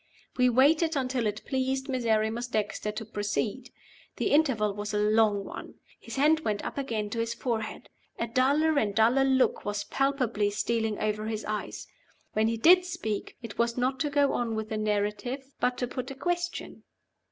[0.35, 3.69] We waited until it pleased Miserrimus Dexter to proceed.
[4.15, 5.75] The interval was a long one.
[5.99, 7.87] His hand went up again to his forehead.
[8.17, 11.85] A duller and duller look was palpably stealing over his eyes.
[12.33, 15.87] When he did speak, it was not to go on with the narrative, but to
[15.87, 16.81] put a question.